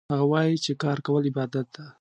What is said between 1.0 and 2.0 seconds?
کول عبادت ده